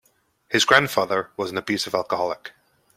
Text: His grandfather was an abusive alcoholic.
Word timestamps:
His 0.49 0.65
grandfather 0.65 1.29
was 1.37 1.51
an 1.51 1.59
abusive 1.59 1.93
alcoholic. 1.93 2.53